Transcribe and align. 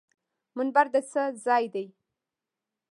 منبر 0.57 0.85
د 0.93 0.95
څه 1.11 1.23
ځای 1.45 1.65
دی؟ 1.73 1.85